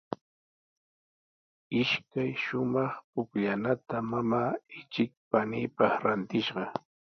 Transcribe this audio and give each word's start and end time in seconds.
Ishkay 1.81 2.31
shumaq 2.43 2.93
pukllanata 3.11 3.95
mamaa 4.11 4.51
ichik 4.79 5.11
paniipaq 5.29 5.93
rantishqa. 6.05 6.63